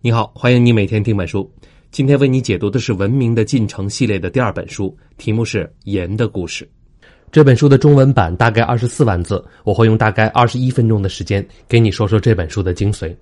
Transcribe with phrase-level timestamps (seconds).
[0.00, 1.50] 你好，欢迎你每天听本书。
[1.90, 6.64] 今天为你解读的是《文明的进程》系列的第二本书，题目是《盐的故事》。
[7.32, 13.12] 这本书的中文版大概二十四万字，我会用大概二十一分钟的时间给你说说这本书的精髓，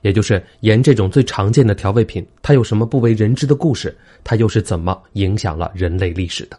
[0.00, 3.96] 也就是盐这种最常见的调味品，它有什么不为人知的故事？
[4.24, 6.58] 它又是怎么影响了人类历史的？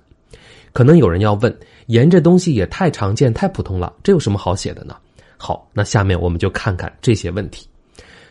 [0.71, 1.53] 可能有人要问：
[1.87, 4.95] 盐这东西也太常见、太普通了，这有什么好写的呢？
[5.35, 7.67] 好，那下面我们就看看这些问题。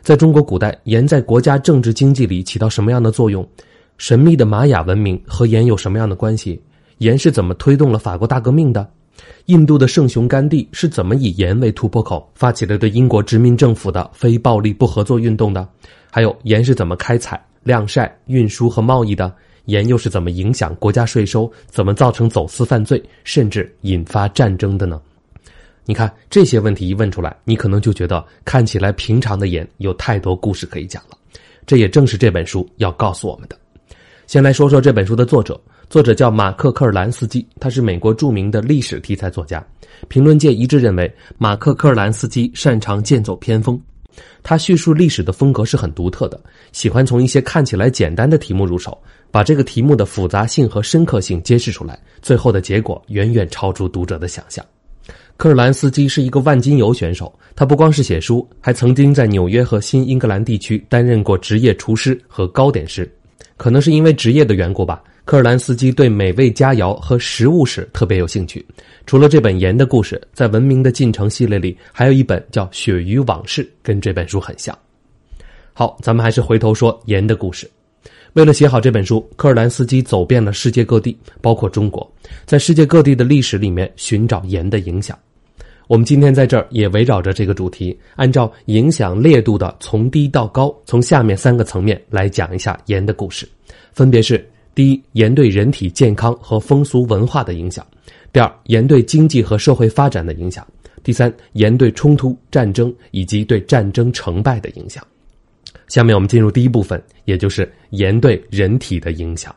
[0.08, 3.46] 在中国古代，盐在国家政治经济里起到什么样的作用？
[3.98, 6.58] 神秘的玛雅文明和盐有什么样的关系？
[6.96, 8.90] 盐是怎么推动了法国大革命的？
[9.44, 15.68] 印度的圣雄甘地是怎么以盐为突破口，发起了对英国殖民政府的非暴力不合作运动的？
[16.10, 19.30] 还有盐是怎么开采、晾晒、运输和贸易的？
[19.66, 21.52] 盐又是怎么影响国家税收？
[21.66, 24.98] 怎么造成走私犯罪，甚至引发战争的呢？
[25.88, 31.16] 你看这些问题一问出来，你可能就觉得看起来平常的盐有太多故事可以讲了。
[31.64, 33.58] 这也正是这本书要告诉我们的。
[34.26, 39.66] 先来说说这本书的作者，作者叫马克·科尔兰斯基，他是美国著名的历史题材作家。
[40.08, 43.80] 评论界一致认为，马克·科尔兰斯基擅长剑走偏锋。
[44.42, 46.38] 他叙述历史的风格是很独特的，
[46.70, 54.62] 喜欢从一些看起来简单的题目入手，把这个题目的复杂性和深刻性揭示出来，最后的结果远远超出读者的想象。
[55.38, 63.08] 科尔兰斯基是一个万金油选手，他不光是写书，还曾经在纽约和新英格兰地区担任过职业厨师和糕点师。
[63.56, 68.66] 可能是因为职业的缘故吧，科尔兰斯基对美味佳肴和食物史特别有兴趣。
[69.06, 74.76] 除了这本《盐的故事》，在《文明的进程》系列里，还有一本叫《鳕鱼往事》，跟这本书很像。
[75.72, 77.70] 好，咱们还是回头说盐的故事。
[78.32, 82.12] 为了写好这本书，科尔兰斯基走遍了世界各地，包括中国，
[82.44, 85.16] 在世界各地的历史里面寻找盐的影响。
[85.88, 93.48] 我们今天在这儿也围绕着这个主题，按照影响烈度的从低到高，从下面三个层面来讲一下盐的故事，
[93.94, 97.82] 分别是：第一，盐对人体健康和风俗文化的影响；
[98.34, 100.62] 第二，盐对经济和社会发展的影响；
[101.02, 105.02] 第三，盐对冲突、战争以及对战争成败的影响。
[105.86, 109.54] 下面我们进入第一部分，也就是盐对人体的影响。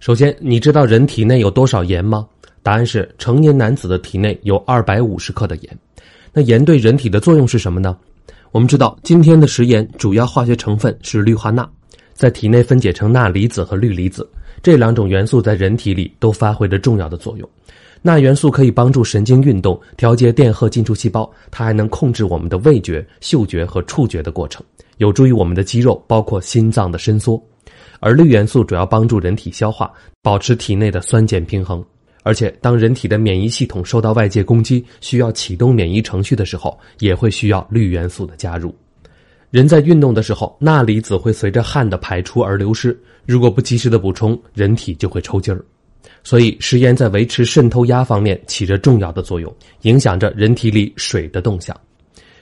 [0.00, 2.26] 首先，你知道人体内有多少盐吗？
[2.62, 5.78] 答案是，成年男子的体内有二百五十克的盐。
[6.32, 7.96] 那盐对人体的作用是什么呢？
[8.52, 11.68] 我们知道，今天的食盐主要化学成分是氯化钠，
[12.14, 14.28] 在体内分解成钠离子和氯离子
[14.62, 17.48] 这两种元素，在人体里都发挥着重要的作用。
[18.02, 24.64] 钠元素可以帮助神经运动，调节电荷进出细胞，它还能控制我们的味觉、嗅觉和触觉的过程，
[24.98, 27.42] 有助于我们的肌肉，包括心脏的伸缩。
[28.00, 29.92] 而氯元素主要帮助人体消化，
[30.22, 31.84] 保持体内的酸碱平衡。
[32.22, 38.74] 而且，当人体的免疫系统受到外界攻击，需要启动免疫程序的时候，也会需要氯元素的加入。
[39.50, 45.64] 人在运动的时候，钠离子会随着汗的排出而流失，如果不及时的补充，人体就会抽筋儿。
[46.22, 49.52] 所以，食盐在维持渗透压方面起着重要的作用，
[49.82, 51.74] 影响着人体里水的动向。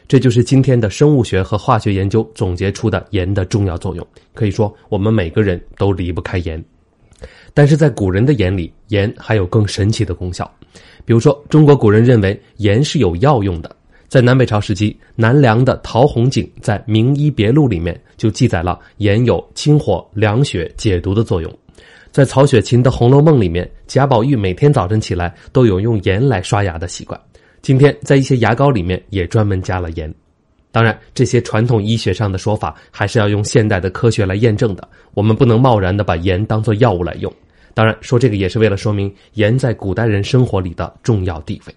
[0.08, 4.06] 这就是今天的生物学和化学研究总结出的盐的重要作用。
[4.34, 6.62] 可以说，我们每个人都离不开盐。
[7.54, 10.50] 但是在古人的眼里，盐还有更神奇的功效。
[11.04, 13.74] 比如说，中国古人认为盐是有药用的。
[14.08, 21.58] 在南北朝时期，南梁的陶弘景在《名医别录》里面就记载了盐有清火、凉血、解毒的作用。
[22.10, 27.20] 在曹雪芹的《红楼梦》里面，贾宝玉每天早晨起来都有用盐来刷牙的习惯。
[27.60, 30.12] 今天在一些牙膏里面也专门加了盐。
[30.78, 34.88] 当然，这些传统医学上的说法还是要用现代的科学来验证的。
[35.12, 37.34] 我们不能贸然的把盐当做药物来用。
[37.74, 41.74] 当然，说这个也是为了说明盐在古代人生活里的重要地位。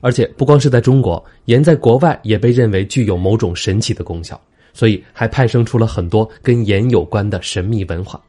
[0.00, 4.40] 而且，不光是在中国，盐在国外也被认为具有某种神奇的功效，
[4.72, 8.22] 所以还派生出了很多跟盐有关的神秘文化。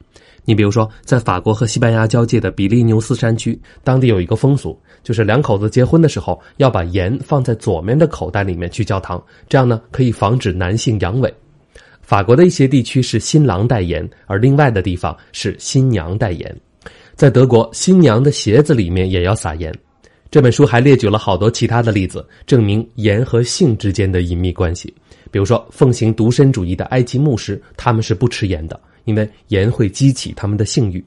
[0.45, 11.31] 你比如说，在法国和西班牙交界的比利牛斯山区，当地有一个风俗，就是两口子结婚的时候要把盐放在左面的口袋里面去教堂，这样呢可以防止男性阳痿。
[12.01, 16.55] 法国的一些地区是新郎代言，而另外的地方是新娘代言。
[17.15, 19.71] 在德国，新娘的鞋子里面也要撒盐。
[20.31, 24.93] 这本书还列举了好多其他的例子，证明盐和性之间的隐秘关系。
[25.29, 28.79] 比如说，奉行独身主义的埃及牧师，他们是不吃盐的。
[29.05, 31.03] 因为盐会激起他们的性欲。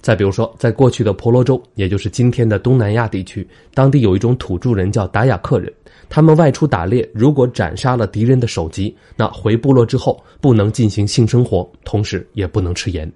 [0.00, 5.72] 再比如说，在过去的婆罗洲，也就是今天的东南亚地区，当地有一种土著人叫达雅克人，
[6.08, 13.10] 他们外出打猎，如果斩杀了敌人的首级，那回部落之后不能进行性生活，同时也不能吃盐。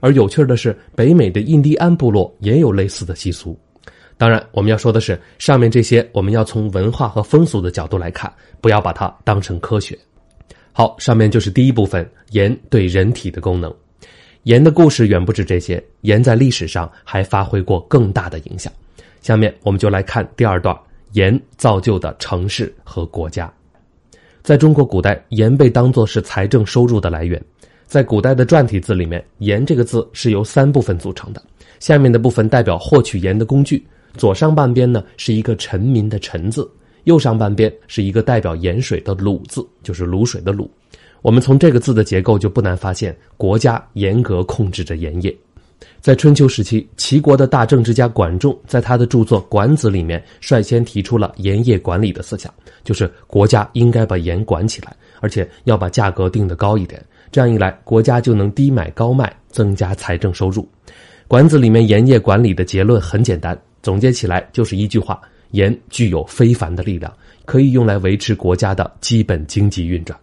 [0.00, 3.56] 而有趣的是，北美的印第安部落也有类似的习俗。
[4.16, 8.32] 当然，我们要说的是，上面这些我们要从文化和风俗的角度来看，
[8.62, 9.98] 不要把它当成科学。
[10.72, 13.74] 好，上面就是第一部分盐对人体的功能。
[14.44, 18.72] 盐的故事远不止这些，盐在历史上还发挥过更大的影响。
[19.20, 20.74] 下面我们就来看第二段：
[21.12, 23.52] 盐造就的城市和国家。
[24.42, 27.40] 在中国古代，盐被当作是财政收入的来源。
[27.84, 31.42] 在古代的篆体字里面，“盐”这个字是由三部分组成的。
[31.80, 33.84] 下面的部分代表获取盐的工具，
[34.16, 36.70] 左上半边呢是一个臣民的“臣”字，
[37.04, 40.68] 右上半边是一个代表盐水的“卤”字，就是卤水的“卤”。
[41.22, 45.36] 我们从这个字的结构就不难发现，国家严格控制着盐业。
[46.00, 52.52] 在春秋时期，齐国的大政治家管仲在他的著作《管子》里面率先提出了盐业管理的思想，
[52.84, 57.02] 就是国家应该把盐管起来，而且要把价格定得高一点。
[57.30, 60.62] 这样一来，国家就能低买高卖，增加财政收入。
[61.28, 65.20] 《管子》里面盐业管理的结论很简单，总结起来就是一句话：
[65.50, 67.12] 盐具有非凡的力量，
[67.44, 70.18] 可以用来维持国家的基本经济运转。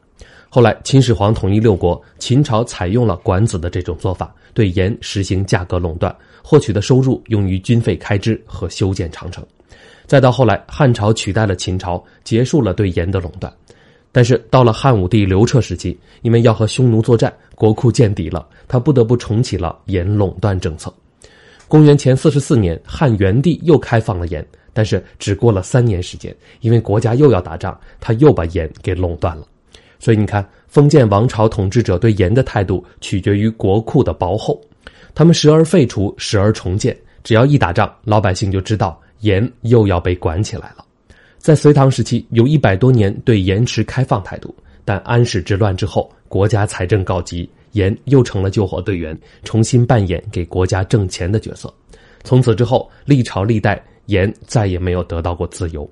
[0.50, 9.45] 后来，秦始皇统一六国，秦朝采用了管子的这种做法，对盐实行价格垄断，获取的收入用于军费开支和修建长城。
[10.06, 13.53] 再到后来，汉朝取代了秦朝，结束了对盐的垄断。
[14.09, 20.91] 但是到了汉武帝刘彻时期，因为要和匈奴作战，国库见底了，他不得不重启了盐垄断政策。
[21.68, 24.44] 公元前四十四年，汉元帝又开放了盐，
[24.77, 26.31] 但是只过了三年时间，
[26.62, 29.44] 因为国家又要打仗，他又把盐给垄断了。
[29.97, 34.62] 所以你看，封建王朝统治者对盐的态度取决于国库的薄厚，
[35.15, 36.95] 他们时而废除，时而重建。
[37.24, 40.85] 只要一打仗，老百姓就知道盐又要被管起来了。
[41.39, 51.73] 在隋唐时期，有一百多年对盐持开放态度，但安史之乱之后，国家财政告急，盐又成了救火队员，重新扮演给国家挣钱的角色。
[52.23, 55.89] 从此之后，历朝历代盐再也没有得到过自由。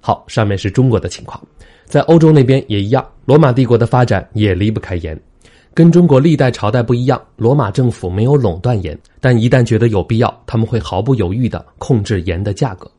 [0.00, 1.40] 好，上面是中国的情况。
[1.86, 5.18] 在欧洲那边也一样，罗马帝国的发展也离不开盐。
[5.74, 12.90] 跟中国历代朝代不一样，罗马政府没有垄断盐，但一旦觉得有必要，他们会毫不犹豫的控制盐的价格。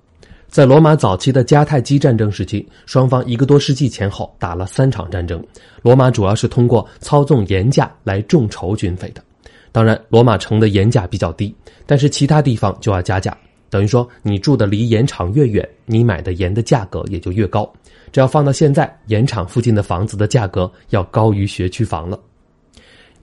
[0.48, 5.44] 在罗马早期的迦太基战争时期，双方一个多世纪前后打了三场战争。
[5.82, 9.24] 罗马主要是通过操纵盐价来众筹军费的。
[9.72, 11.56] 当然，罗马城的盐价比较低，
[11.86, 13.36] 但是其他地方就要加价。
[13.74, 17.68] 等于说，你住的离盐场越远，你买的盐的价格也就越高。
[18.12, 22.20] 这要放到现在，盐场附近的房子的价格要高于学区房了。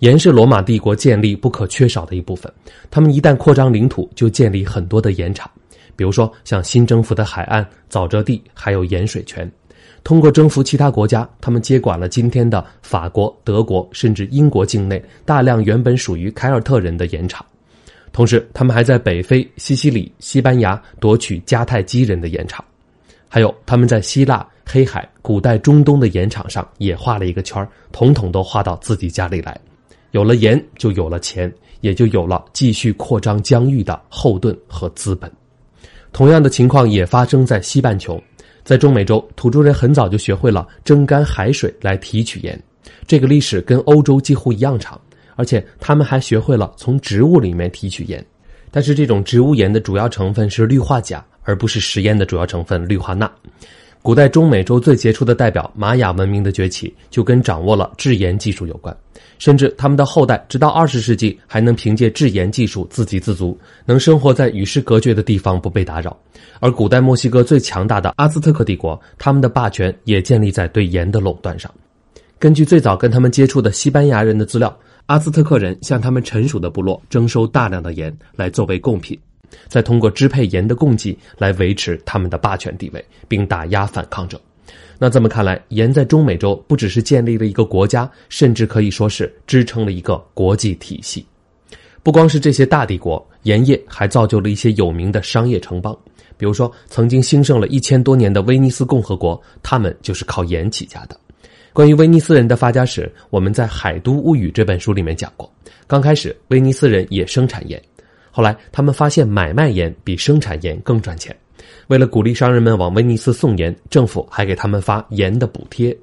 [0.01, 2.53] 盐是罗马帝国建立不可缺少的一部分。
[2.91, 5.49] 他们一旦扩张领土，就建立很多的盐场，
[5.95, 9.49] 比如说像新征服的海岸、沼泽地，还有盐水泉。
[10.03, 17.47] 通过征服其他国家，他们接管了今天的法国、德国，甚至英国境内大量原本属于凯尔特人的盐场。
[18.13, 22.65] 同时，他们还在北非、西西里、西班牙夺取迦太基人的盐场，
[23.29, 24.47] 还有他们在希腊。
[24.73, 29.59] 黑海、古代中东的盐场上也画了一个圈统统都画到自己家里来。
[30.13, 35.29] 有了盐，就有了钱，也就有了继续扩张疆域的后盾和资本。
[36.13, 38.23] 同样的情况也发生在西半球，
[38.63, 42.63] 在中美洲，土著人很早就学会了蒸干海水来提取盐，
[43.09, 45.01] 这个历史跟欧洲几乎一样长。
[45.41, 48.23] 而且他们还学会了从植物里面提取盐，
[48.71, 53.33] 但是这种植物盐的主要成分是氯化钾，而不是食盐的主要成分氯化钠。
[54.03, 58.95] 古代中美洲最杰出的代表玛雅文明的崛起，就跟掌握了制盐技术有关。
[59.39, 66.15] 甚至他们的后代直到二十世纪还能凭借制盐技术自给自足，能生活在与世隔绝的地方不被打扰。
[66.61, 71.73] 而古代墨西哥最强大的阿兹特克帝国，他们的霸权也建立在对盐的垄断上。
[72.39, 74.75] 根据最早跟他们接触的西班牙人的资料，
[75.11, 79.19] 阿兹特克人向他们臣属的部落征收大量的盐来作为贡品。
[79.67, 84.41] 再通过支配盐的供给来维持他们的霸权地位，并打压反抗者。
[85.01, 91.27] 那这么看来，盐在中美洲不只是建立了一个国家，甚至可以说是支撑了一个国际体系。
[92.05, 95.99] 不光是这些大帝国，盐业还造就了一些有名的商业城邦。
[96.37, 101.19] 比如说，曾经兴盛了一千多年的威尼斯共和国，他们就是靠盐起家的。
[101.73, 105.51] 关于威尼斯人的发家史，我们在《海都物语》这本书里面讲过。
[105.87, 107.81] 刚开始，威尼斯人也生产盐。
[108.33, 111.35] 后来，他们发现买卖盐比生产盐更赚钱。
[111.87, 115.97] 为了鼓励商人们往威尼斯送盐，政府还给他们发盐的补贴。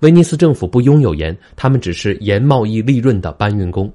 [0.00, 3.92] 威尼斯政府不拥有盐，他们只是盐贸易利润的搬运工。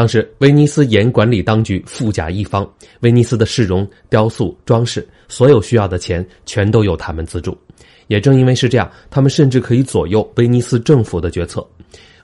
[0.00, 2.66] 当时，威尼斯盐管理当局富甲一方，
[3.00, 7.54] 威尼斯的市容、雕塑、装饰，所有需要的钱全都由他们资助。
[8.06, 11.62] 也正因为是这样，他们甚至可以左右威尼斯政府的决策。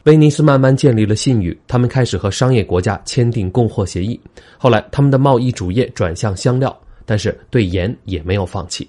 [0.04, 4.18] 威尼斯慢慢建立了信誉，他们开始和商业国家签订供货协议。
[4.56, 8.88] 后来，他们的贸易主业转向香料，但是对盐也没有放弃。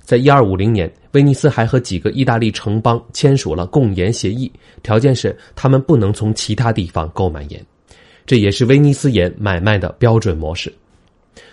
[0.00, 4.50] 在一二五零年，威尼斯还和几个意大利城邦签署了共盐协议，
[4.82, 7.62] 条件是他们不能从其他地方购买盐，
[8.26, 10.72] 这也是威尼斯盐买卖的标准模式。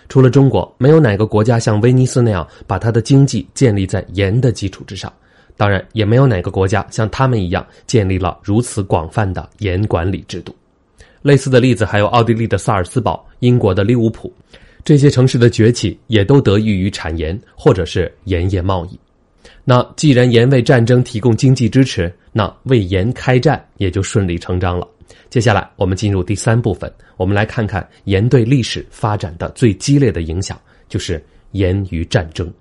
[0.08, 5.12] 除了中国，没有哪个国家像威尼斯那样把它的经济建立在盐的基础之上。
[5.56, 10.54] 当然，也没有哪个国家像他们一样建立了如此广泛的盐管理制度。
[11.20, 14.32] 类似的例子还有奥地利的萨尔斯堡、英国的利物浦，
[14.84, 18.98] 这些城市的崛起也都得益于产盐或者是盐业贸易。
[19.64, 24.88] 那既然盐为战争提供经济支持，那为盐开战也就顺理成章了。
[25.30, 32.52] 接下来我们进入第三部分，我们来看看盐对历史发展的最激烈的影响，就是盐与战争。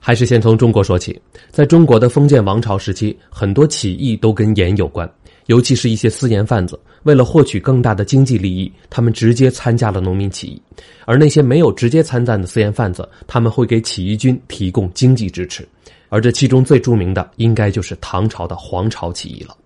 [0.00, 5.10] 还是先从中国说起，在中国的封建王朝时期，很多起义都跟盐有关。
[5.46, 10.60] 尤其是一些私盐贩子，为了获取更大的经济利益，他们直接参加了农民起义；
[11.06, 15.66] 而那些没有直接参战的私盐贩子，他们会给起义军提供经济支持。
[16.10, 19.56] 而这其中最著名的，应该就是唐朝的黄巢起义了。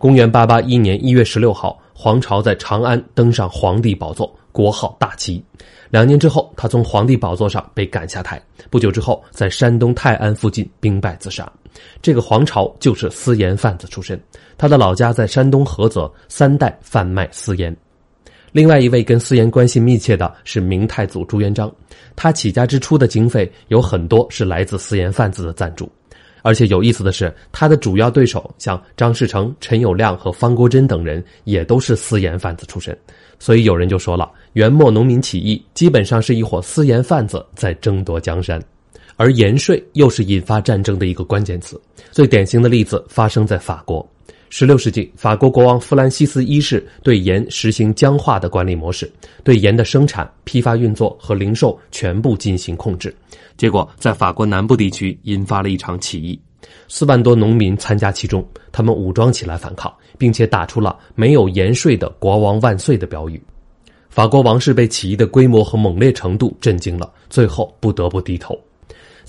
[0.00, 5.44] 公元八八一年一月十六号，黄巢在长安登上皇帝宝座，国号大齐。
[5.90, 8.42] 两年之后，他从皇帝宝座上被赶下台。
[8.70, 11.46] 不久之后，在山东泰安附近兵败自杀。
[12.00, 14.18] 这个黄巢就是私盐贩子出身。
[14.56, 17.76] 他的老家在山东菏泽，三代贩卖私盐。
[18.52, 21.70] 另外一位跟私盐关系密切的是明太祖朱元璋，
[22.16, 25.86] 他起家之初的经费有很多是来自私盐贩子的赞助。
[26.42, 32.96] 而且有意思的是，他的主要对手像张士诚、陈友谅和方国珍等人也都是私盐贩子出身。
[33.38, 38.62] 所以有人就说了，元末农民起义基本上是一伙私盐贩子在争夺江山。
[39.16, 41.78] 而盐税又是引发战争的一个关键词。
[42.10, 44.06] 最典型的例子发生在法国。
[44.52, 49.10] 十六世纪，法国国王弗兰西斯一世对盐实行僵化的管理模式，
[49.44, 53.14] 对盐的生产、批发、运作和零售全部进行控制。
[53.56, 56.38] 结果，在法国南部地区引发了一场起义，
[56.88, 63.40] 四万多农民参加其中，他们武装起来反抗，并且打出了“没有盐税的国王万岁”的标语。
[64.08, 68.60] 法国王室被起义的规模和猛烈程度震惊了，最后不得不低头。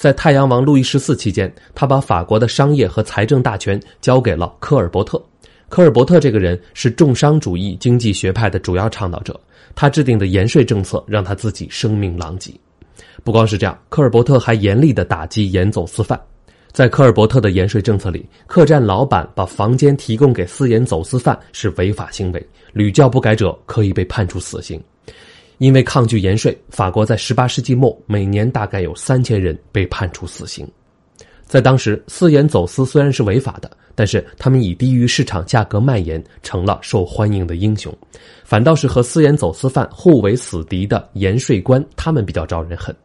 [0.02, 5.24] 在太阳王路易十四期间，他把法国的商业和财政大权交给了科尔伯特。
[5.70, 9.40] 科尔伯特这个人是重商主义经济学派的主要倡导者，
[9.76, 12.52] 他制定的盐税政策让他自己声名狼藉。
[13.24, 16.20] 不光是这样，科尔伯特还严厉的打击盐走私犯。
[16.72, 22.44] 在科尔伯特的盐税政策里，客栈老板把房间提供给私盐走私犯是违法行为，
[22.74, 24.82] 屡教不改者可以被判处死刑。
[25.62, 30.68] 因为抗拒盐税，法国在18世纪末每年大概有三千人被判处死刑。
[31.46, 37.96] 在当时，私盐走私虽然是违法的，但是他们以低于市场价格卖盐，成了受欢迎的英雄。
[38.44, 42.96] 反倒是和私盐走私犯互为死敌的盐税官，他们比较招人恨。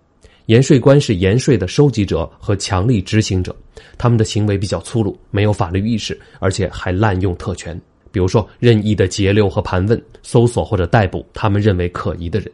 [0.47, 3.55] 盐税官是盐税的收集者和强力执行者，
[3.99, 7.79] 他们的行为比较粗鲁，没有法律意识，而且还滥用特权。
[8.17, 12.51] 比如说，任意的截留和盘问、搜索或者逮捕他们认为可疑的人。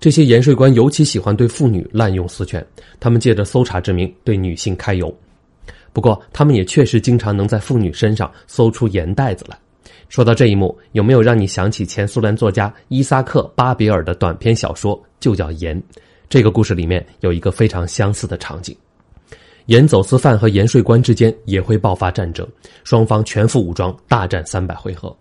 [0.00, 2.66] 这些盐税官尤其喜欢对妇女滥用私权，
[2.98, 5.14] 他们借着搜查之名对女性揩油。
[5.92, 9.54] 不过，他们也确实经常能在妇女身上搜出盐袋子来。
[10.08, 15.78] 说到这一幕，有没有让你想起前苏联作家伊萨克·巴比尔的短篇小说就叫《盐》？
[16.30, 18.74] 这个故事里面有一个非常相似的场景。
[19.66, 22.46] 盐走私犯和盐税官之间也会爆发战争，
[22.84, 25.14] 双方全副武装，大战三百回合。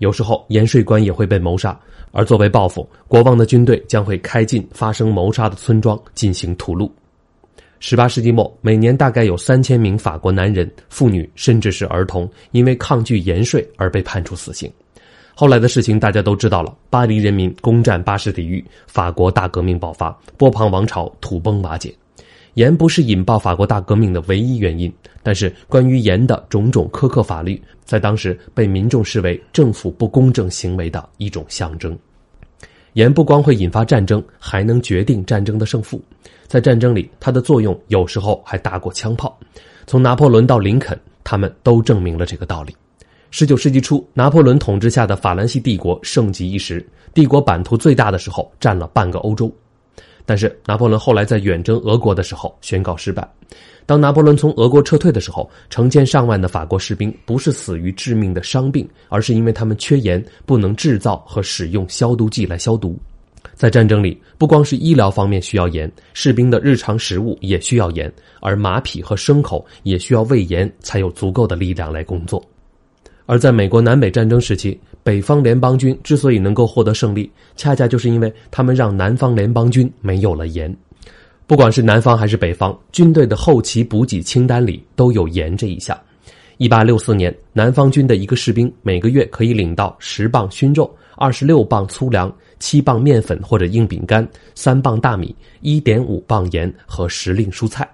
[0.00, 1.78] 有时候盐税官也会被谋杀，
[2.12, 6.90] 而作为报复，国王的军队将会开进发生谋杀的村庄进行屠戮。
[7.78, 14.70] 十八世纪末，每年大概有三千名法国男人、妇女，甚至是儿童，因为抗拒盐税而被判处死刑。
[15.34, 21.94] 后来的事情大家都知道了：巴黎人民攻占巴士底狱，法国大革命爆发，波旁王朝土崩瓦解。
[22.54, 24.92] 盐不是引爆法国大革命的唯一原因，
[25.22, 31.96] 但是关于盐的种种苛刻法律，在当时被民众视为政府不公正行为的一种象征。
[32.94, 36.02] 盐不光会引发战争，还能决定战争的胜负。
[36.48, 39.38] 在战争里，它的作用有时候还大过枪炮。
[39.86, 42.74] 从拿破仑到林肯，他们都证明了这个道理。
[43.30, 49.52] 十九世纪初，拿破仑统治下的法兰西帝国盛极一时，帝国版图最大的时候占了半个欧洲。
[50.24, 53.28] 但是拿破仑后来在远征俄国的时候宣告失败。
[53.86, 62.96] 当拿破仑从俄国撤退的时候，成千上万的法国士兵不是死于致命的伤病，而是因为他们缺盐，不能制造和使用消毒剂来消毒。
[63.54, 72.42] 在战争里，不光是医疗方面需要盐，士兵的日常食物也需要盐，而马匹和牲口也需要喂盐，才有足够的力量来工作。
[73.30, 80.76] 而在美国南北战争时期，北方联邦军之所以能够获得胜利，恰恰就是因为他们让南方联邦军没有了盐。
[81.46, 85.96] 不管是南方还是北方，军队的后勤补给清单里都有盐这一项。
[86.56, 97.88] 一八六四年，南方军的一个士兵每个月可以领到十磅熏肉、二十六磅粗粮、七磅面粉或者硬饼干、三磅大米、一点五磅盐和时令蔬菜。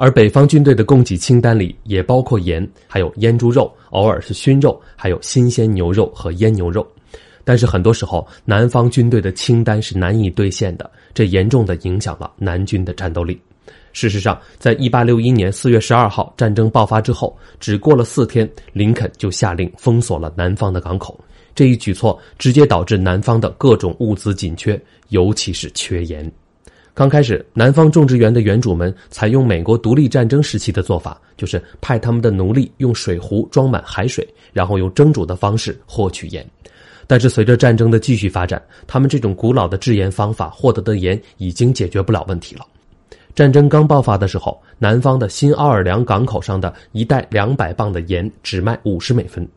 [0.00, 6.86] 而北方军队的供给清单里也包括盐，还有腌猪肉，偶尔是熏肉，还有新鲜牛肉和腌牛肉。
[7.42, 13.40] 但是很多时候，南方军队的清单是难以兑现的，这严重的影响了南军的战斗力。
[13.92, 21.18] 事实上，在一八六一年四月十二号战争爆发之后，只过了四天，林肯就下令封锁了南方的港口。
[21.56, 26.30] 这一举措直接导致南方的各种物资紧缺，尤其是缺盐。
[26.98, 36.44] 刚开始，南方种植园的园主们采用美国独立战争时期的做法，就是派他们的奴隶用水壶装满海水，然后用蒸煮的方式获取盐。
[37.06, 42.66] 但是随着战争的继续发展，他们这种古老的制盐方法获得的盐已经解决不了问题了。
[43.32, 49.48] 战争刚爆发的时候，南方的新奥尔良港口上的一袋两百磅的盐只卖五十美分。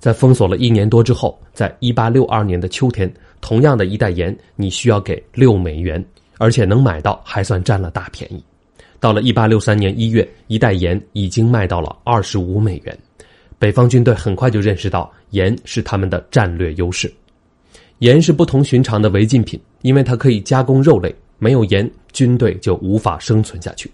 [0.00, 3.08] 在封锁了一年多之后，在一八六二年的秋天，
[3.40, 6.04] 同样的一袋盐你需要给六美元，
[6.38, 8.42] 而且能买到还算占了大便宜。
[8.98, 12.98] 到了一八六三年一月，一袋盐已经卖到了二十五美元。
[13.58, 17.12] 北方军队很快就认识到盐是他们的战略优势。
[17.98, 21.14] 盐是不同寻常的违禁品，因为它可以加工肉类。
[21.40, 23.88] 没有盐，军队就无法生存下去。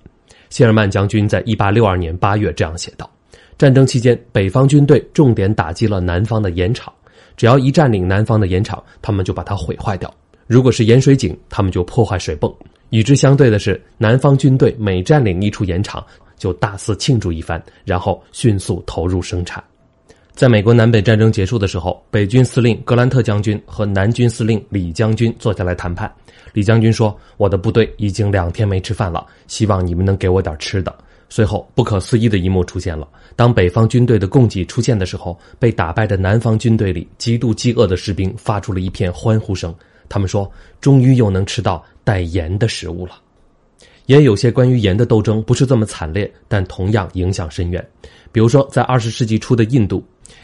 [0.49, 3.11] 谢尔曼将军在一八六二年八月这样写道
[3.59, 6.91] ：“战争期间，北方军队重点打击了南方的盐场。
[7.37, 10.13] 只要一占领南方的盐场，他们就把它毁坏掉。
[10.47, 12.53] 如果是盐水井，他们就破坏水泵。
[12.91, 16.05] 与之相对的是，南方军队每占领一处盐场。”
[16.37, 19.63] 就大肆庆祝一番，然后迅速投入生产。
[20.33, 26.13] 在美国南北战争结束的时候，北军司令格兰特将军和南军司令李将军坐下来谈判。
[26.53, 30.95] 李将军说：“我的部队已经两天没吃饭了，希望你们能给我点吃的。”
[31.31, 39.75] 随后，不可思议的一幕出现了：当北方军队的供给出现的时候，被打败的南方军队里极度饥饿的士兵发出了一片欢呼声。
[40.15, 40.49] 他们说
[40.81, 43.21] ：“终于又能吃到带盐的食物了。”
[44.07, 47.85] 也有些关于盐的斗争不是这么惨烈，但同样影响深远。
[48.31, 50.01] 比如说，在二十世纪初的印度，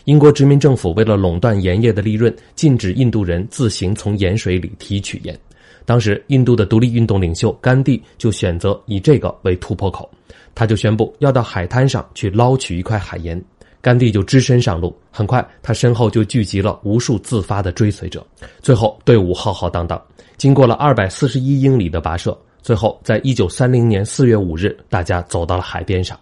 [0.06, 5.38] 英国殖民政府为了垄断盐业的利润，禁止印度人自行从盐水里提取盐。
[5.84, 10.10] 当时，印度的独立运动领袖甘地就选择以这个为突破口，
[10.52, 13.40] 他就宣布要到海滩上去捞取一块海盐。
[13.82, 18.26] 甘地就只身上路，很快他身后就聚集了无数自发的追随者，
[18.60, 20.00] 最后队伍浩浩荡荡，
[20.36, 22.36] 经过了二百四十一英里的跋涉。
[22.62, 26.18] 最后，在一九三零年四月五日，大家走到了海边上。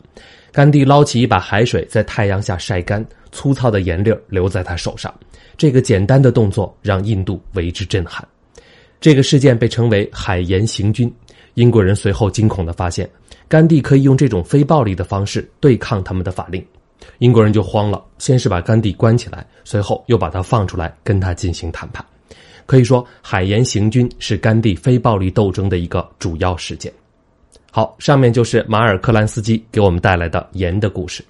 [0.52, 5.12] 甘地捞起一把海水，在太阳下晒干，粗糙的盐粒留在他手上。
[5.56, 8.26] 这个简单的动作让印度为之震撼。
[9.00, 11.12] 这个事件被称为“海盐行军”。
[11.54, 13.10] 英国人随后惊恐地发现，
[13.48, 16.64] 甘地可以用这种非暴力的方式对抗他们的法令。
[17.18, 22.04] 英国人就慌了，先是把甘地关起来，随后又把他放出来，跟他进行谈判。
[22.66, 26.92] 可以说，海盐行军是甘地非暴力斗争的一个主要事件。
[27.70, 31.24] 好，上面就是马尔克兰斯基给我们带来的盐的故事。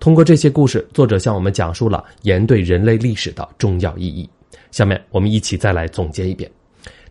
[0.00, 4.28] 通过这些故事，作者向我们讲述了盐对人类历史的重要意义。
[4.70, 6.50] 下面我们一起再来总结一遍：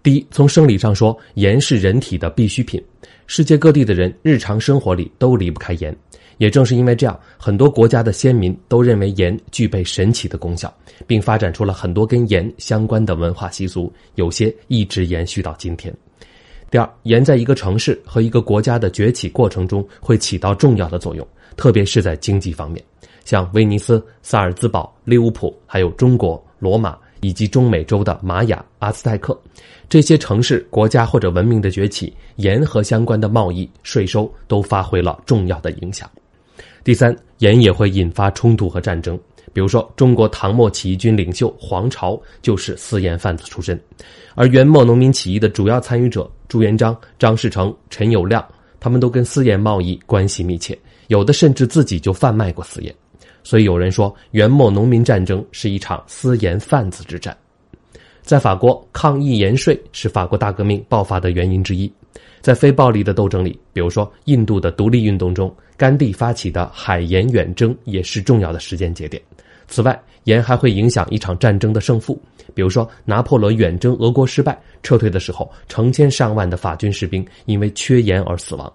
[0.02, 2.82] 第一，从生理上说，盐是人体的必需品，
[3.26, 5.96] 世界各地的人日常生活里都离不开盐。
[6.38, 10.74] 也正是因为这样，很多国家的先民都认为盐具备神奇的功效，
[11.06, 15.94] 并发展出了很多跟盐相关的文化习俗，有些一直延续到今天。
[16.70, 22.84] 第二，盐在一个城市和一个国家的崛起过程中会起到重要的作用，特别是在经济方面。
[23.24, 29.38] 像威尼斯、萨尔兹堡、利物浦，还有中国罗马以及中美洲的玛雅、阿兹泰克，
[29.90, 36.10] 这些城市、国家或者文明的崛起，盐和相关的贸易、税收都发挥了重要的影响。
[36.88, 39.20] 第三，盐也会引发冲突和战争。
[39.52, 43.78] 比如说，中国唐末起义军领袖黄巢就是私盐贩子出身，
[44.36, 48.42] 而元末农民起义的主要参与者朱元璋、张士诚、陈友谅，
[48.80, 52.96] 他们都跟私盐贸易关系密切，有的甚至自己就贩卖过私盐。
[53.44, 57.36] 所以有人说，元末农民战争是一场私盐贩子之战。
[58.22, 61.92] 在法国，抗议盐税是法国大革命爆发的原因之一。
[62.42, 69.22] 在非暴力的斗争里，比如说印度的独立运动中，甘地发起的海盐远征也是重要的时间节点。
[69.68, 72.22] 此外，盐还会影响一场战争的胜负，
[72.54, 78.72] 比如说拿破仑远征俄国失败，撤退的时候，成千上万的法军士兵因为缺盐而死亡。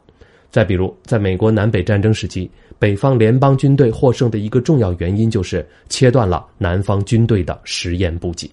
[0.51, 8.51] 再比如，在美国南北战争时期，北方联邦军队获胜的一个重要原因就是切断了南方军队的食盐补给。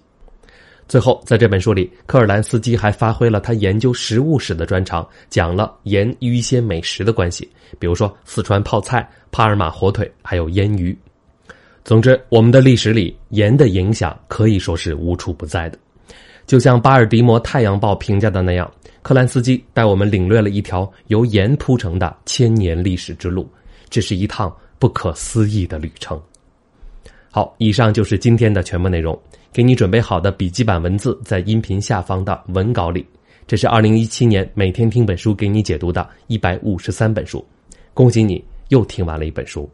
[0.90, 7.48] 最后，在这本书里，科尔兰斯基还发挥了他研究食物史的专长，讲了盐与一些美食的关系，
[7.78, 10.98] 比如说四川泡菜、帕尔马火腿，还有腌鱼。
[11.84, 15.78] 总之，我们的历史里盐的影响可以说是无处不在的。
[16.48, 18.70] 就像巴尔的摩《太阳报》评价的那样，
[19.04, 23.48] 克兰斯基带我们领略了一条由盐铺成的千年历史之路，
[23.92, 26.20] 这是一趟不可思议的旅程。
[27.30, 29.16] 好，以上就是今天的全部内容。
[29.52, 33.06] 给你准备好的笔记版文字在音频下方的文稿里。
[33.48, 37.44] 这是二零一七年每天听本书给你解读的一百五十三本书，
[37.94, 39.68] 恭喜你又听完了一本书。